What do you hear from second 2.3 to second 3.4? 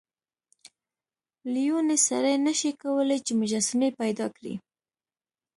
نشي کولای چې